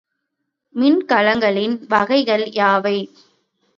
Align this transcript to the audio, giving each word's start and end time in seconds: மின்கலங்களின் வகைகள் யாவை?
மின்கலங்களின் 0.75 1.75
வகைகள் 1.87 2.45
யாவை? 2.53 2.97